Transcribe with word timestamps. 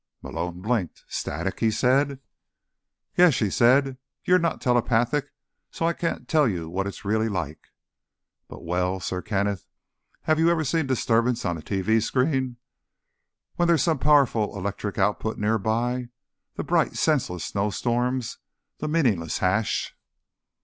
Malone 0.23 0.61
blinked. 0.61 1.03
"Static?" 1.09 1.59
he 1.59 1.69
said. 1.69 2.19
"Yes," 3.15 3.35
she 3.35 3.51
said. 3.51 3.97
"You're 4.25 4.39
not 4.39 4.59
telepathic, 4.59 5.31
so 5.69 5.85
I 5.85 5.93
can't 5.93 6.27
tell 6.27 6.47
you 6.47 6.67
what 6.71 6.87
it's 6.87 7.05
really 7.05 7.29
like. 7.29 7.67
But—well, 8.47 8.99
Sir 8.99 9.21
Kenneth, 9.21 9.67
have 10.23 10.39
you 10.39 10.49
ever 10.49 10.63
seen 10.63 10.87
disturbance 10.87 11.45
on 11.45 11.55
a 11.55 11.61
TV 11.61 12.01
screen, 12.01 12.57
when 13.57 13.67
there's 13.67 13.83
some 13.83 13.99
powerful 13.99 14.57
electric 14.57 14.97
output 14.97 15.37
nearby? 15.37 16.09
The 16.55 16.63
bright, 16.63 16.95
senseless 16.95 17.45
snowstorms, 17.45 18.39
the 18.79 18.87
meaningless 18.87 19.37
hash?" 19.37 19.95